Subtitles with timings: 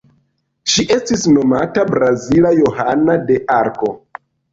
[0.75, 3.93] Ŝi estis nomita "Brazila Johana de Arko".